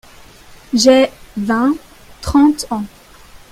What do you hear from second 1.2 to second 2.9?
(vingt, trente…) ans.